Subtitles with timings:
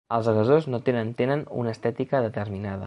[0.15, 2.79] Els agressors no tenen tenen una estètica determinada.